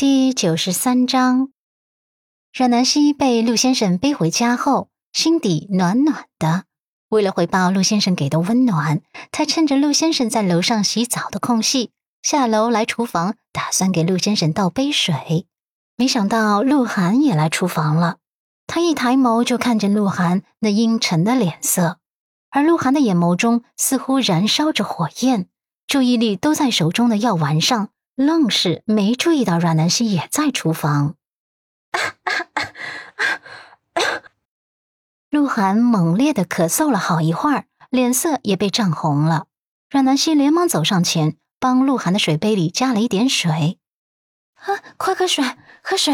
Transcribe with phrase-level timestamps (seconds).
[0.00, 1.48] 第九十三章，
[2.52, 6.66] 阮南希被陆先生背回家后，心底暖暖的。
[7.08, 9.00] 为了回报陆先生给的温暖，
[9.32, 11.90] 他趁着陆先生在楼上洗澡的空隙，
[12.22, 15.48] 下楼来厨房，打算给陆先生倒杯水。
[15.96, 18.18] 没想到鹿晗也来厨房了，
[18.68, 21.98] 他一抬眸就看见鹿晗那阴沉的脸色，
[22.50, 25.48] 而鹿晗的眼眸中似乎燃烧着火焰，
[25.88, 27.88] 注意力都在手中的药丸上。
[28.18, 31.14] 愣是没注意到阮南希也在厨房。
[35.30, 39.46] 鹿晗猛烈的咳嗽了好一会儿，脸色也被涨红了。
[39.88, 43.78] 阮南希连忙走上前，帮鹿晗的水杯里加了一点水。
[44.54, 45.44] 啊，快喝水，
[45.80, 46.12] 喝水！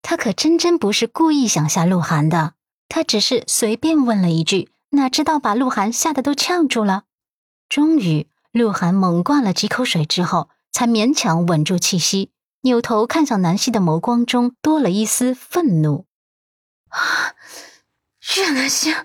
[0.00, 2.54] 他可真真不是故意想吓鹿晗的，
[2.88, 7.02] 他只是随便问了一句，哪知道把鹿晗吓得都呛住了。
[7.68, 10.48] 终于，鹿晗猛灌了几口水之后。
[10.72, 12.30] 才勉强稳住气息，
[12.62, 16.06] 扭头看向南希的眸光中多了一丝愤怒。
[16.88, 17.34] 啊，
[18.20, 18.96] 阮南希，你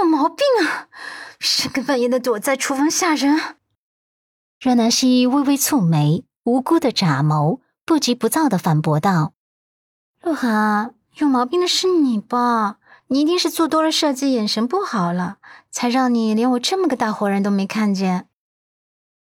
[0.00, 0.88] 有毛病啊！
[1.38, 3.56] 深更半夜的躲在厨房吓人。
[4.60, 9.34] 阮南希微微蹙眉，无辜的眨眸，不急不躁的反驳道
[10.20, 12.78] ：“鹿晗，有毛病的是你吧？
[13.06, 15.38] 你一定是做多了设计，眼神不好了，
[15.70, 18.28] 才让你连我这么个大活人都没看见。”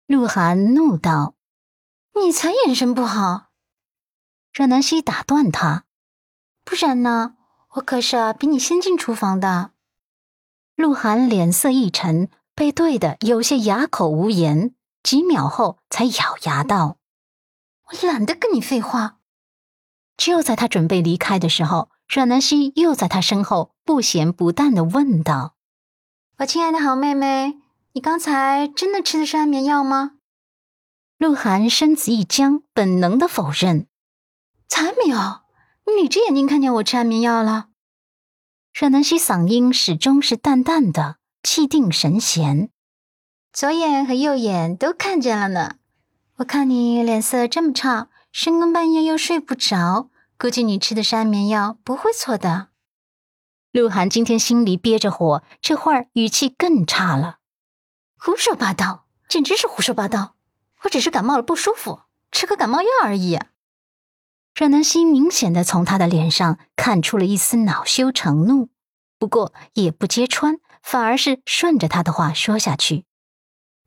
[0.06, 1.34] 鹿晗怒道。
[2.23, 3.47] 你才眼神不好，
[4.53, 5.85] 阮南希打断他，
[6.65, 7.37] 不然呢？
[7.75, 9.71] 我可是啊比你先进厨房的。
[10.77, 16.98] 鹿晗脸色一沉，被对的有些哑口无言，几秒后才咬牙道
[17.89, 19.19] ：“我懒得跟你废话。”
[20.19, 25.55] 就在他准备离开的时候，阮南希又在他身后不咸不淡的问道
[26.39, 27.59] ：“我亲爱的好妹妹，
[27.93, 30.19] 你刚才真的吃的是安眠药吗？”
[31.21, 33.87] 鹿晗身子一僵，本能的否认
[34.69, 35.19] ：“才没有，
[35.95, 37.67] 你这眼睛看见我吃安眠药了。”
[38.73, 42.70] 阮南希嗓音始终是淡淡的，气定神闲
[43.53, 45.75] ：“左眼和右眼都看见了呢。
[46.36, 52.69] 我看你脸色这么差，深更半夜又睡不着，估计你吃的是安眠药，不会错的。”
[53.73, 57.41] 鹿晗今天心里憋着火，这会儿语气更差了
[58.17, 60.36] ：“胡说八道，简直是胡说八道！”
[60.85, 63.39] 我只是感冒了不舒服，吃个感冒药而已。
[64.55, 68.68] 阮南希明显的从他的脸上看出了一丝恼羞成怒，
[69.18, 73.05] 不过也不揭穿，反而是顺着他的话说下去：“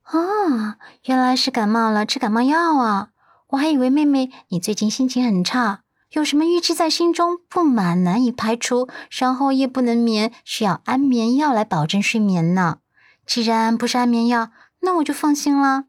[0.04, 3.10] 啊，原来是感冒了，吃感冒药啊！
[3.50, 5.82] 我还以为妹妹你最近心情很差，
[6.12, 12.80] 有什么郁积在心中不满难以排除，然后夜不能眠，需要安眠药来保证睡眠呢。
[13.28, 14.50] 既然不是安眠药，
[14.82, 15.86] 那我就放心了。”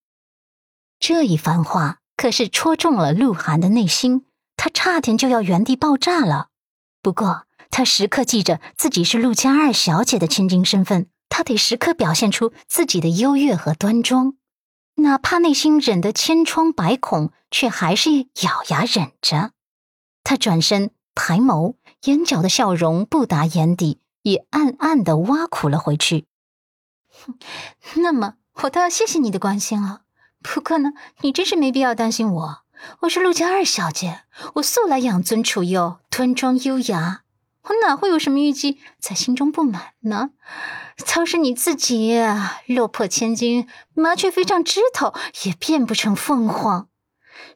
[1.07, 4.25] 这一番话可是戳中了鹿晗的内心，
[4.57, 6.49] 他差点就要原地爆炸了。
[7.03, 14.39] 不过他时刻记着自己是陆家二小姐的千金身份，他得时刻表现出自己的优越和端庄，
[14.95, 18.11] 哪怕内心忍得千疮百孔，却还是
[18.41, 19.51] 咬牙忍着。
[20.23, 26.25] 他转身抬眸，眼角的笑容不达眼底，也暗暗的挖苦了回去。
[27.97, 30.04] 那么我倒要谢谢你的关心了。
[30.45, 32.59] 不过呢，你真是没必要担心我。
[33.01, 34.25] 我是陆家二小姐，
[34.57, 37.23] 我素来养尊处优、端庄优雅，
[37.63, 40.31] 我哪会有什么郁积在心中不满呢？
[41.15, 42.21] 倒是你自己
[42.67, 46.89] 落魄千金，麻雀飞上枝头也变不成凤凰，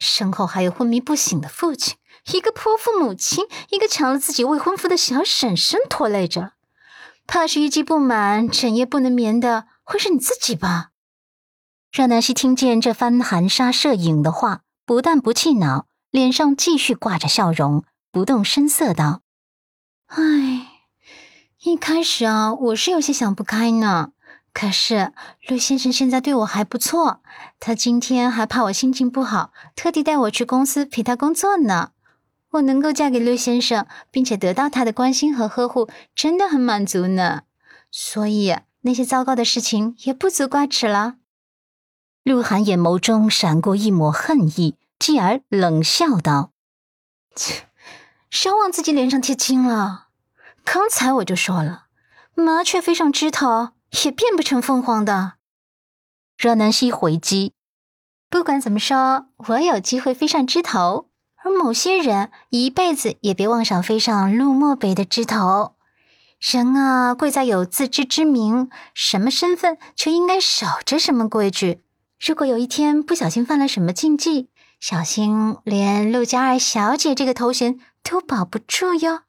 [0.01, 1.99] 身后还有昏迷不醒的父亲，
[2.33, 6.53] 一个泼妇母亲，一个抢了自己未婚夫的小婶婶拖累着，
[7.27, 10.89] 怕是郁积不满、整夜不能眠的会是你自己吧？
[11.99, 17.83] 阮南希听见这番含沙射影的话，不但不气恼，脸上继续挂着笑容，
[18.13, 19.23] 不动声色道
[20.07, 20.69] ：“唉，
[21.65, 24.13] 一开始啊，我是有些想不开呢。
[24.53, 25.13] 可是
[25.49, 27.21] 陆先生现在对我还不错，
[27.59, 31.91] 他今天还怕我心情不好，特地带我去公司陪他工作呢。
[32.51, 37.43] 我能够嫁给陆先生，并且得到他的关心和呵护，真的很满足呢。
[37.91, 41.17] 所以那些糟糕的事情也不足挂齿了。”
[42.29, 46.53] 鹿晗眼眸中闪过一抹恨意，继而冷笑道
[47.35, 47.69] ：“切，
[48.29, 50.09] 少往自己脸上贴金了。
[50.63, 51.85] 刚才我就说了，
[52.35, 53.71] 麻雀飞上枝头
[54.05, 55.37] 也变不成凤凰的。”
[56.37, 57.55] 阮南希回击
[58.29, 61.09] ：“不管怎么说，我有机会飞上枝头，
[61.43, 65.77] 而某些人一辈子也别妄想飞上陆漠北的枝头。
[66.39, 71.81] 人啊，贵在有自知之明，什么身份就应该守着什么规矩。”
[72.21, 74.49] 如果有一天不小心犯了什么禁忌，
[74.81, 79.21] 小心连陆家二小姐这个头衔都保不住哟。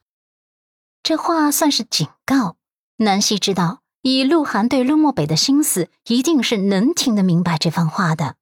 [1.03, 2.57] 这话算是警告。
[2.97, 8.35] 南希知道，以鹿晗对陆漠北的心思，一定是能听得明白这番话的。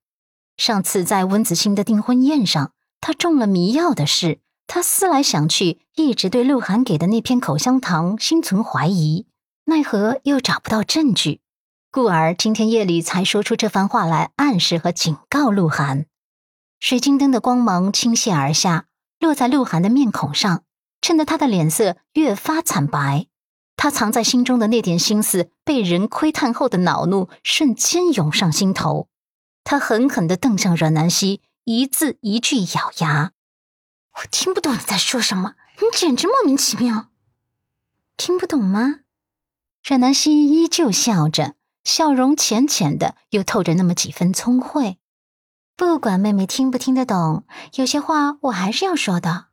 [0.56, 9.26] 上次在温子欣的订婚宴上，他中了迷药的事，他思来想去，一直对鹿晗给的那片口香糖心存怀疑，
[9.66, 11.40] 奈何又找不到证据，
[11.90, 16.04] 故而今天夜里才说出这番话来暗示和警告鹿晗。
[16.78, 18.84] 水晶灯的光芒倾泻而下，
[19.18, 20.64] 落在鹿晗的面孔上，
[21.00, 23.26] 衬得他的脸色越发惨白。
[23.74, 29.08] 他藏在心中的那点心思，被人窥探后的恼怒瞬间涌上心头。
[29.64, 33.32] 他狠狠地瞪向阮南希，一字一句咬牙
[34.20, 37.08] ：“我听不懂你在说什么，你简直莫名其妙。
[38.16, 39.00] 听不懂吗？”
[39.82, 41.54] 阮南希依旧笑着，
[41.88, 44.98] 笑容浅浅的，又透着那么几分聪慧。
[45.74, 47.44] 不管妹妹听不听得懂，
[47.76, 49.46] 有些话我还是要说的。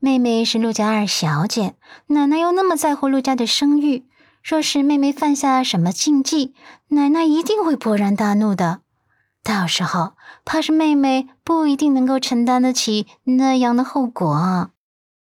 [0.00, 1.76] 妹妹是陆家二小姐，
[2.08, 4.04] 奶奶又那么在乎陆家的声誉，
[4.42, 6.54] 若是妹妹犯下什么禁忌，
[6.88, 8.80] 奶奶一定会勃然大怒的。
[9.44, 14.72] 到时候，怕是妹妹不一定能够承担得起那样的后果。